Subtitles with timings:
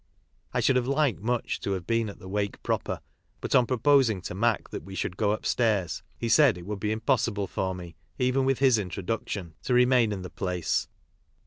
[0.51, 3.01] I should have liked much to have been at the wake proper,
[3.39, 6.91] but on proposing to Mac that we should go upstairs he said it would be
[6.91, 10.87] impossible for me, even with his introduction, to remain in the place.